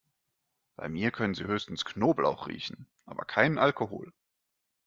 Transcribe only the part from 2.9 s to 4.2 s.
aber keinen Alkohol.